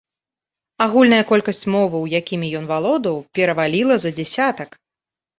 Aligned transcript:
Агульная 0.83 1.17
колькасць 1.31 1.67
моваў, 1.75 2.03
якімі 2.19 2.47
ён 2.59 2.65
валодаў, 2.71 3.15
пераваліла 3.39 3.95
за 4.05 4.11
дзясятак. 4.21 4.69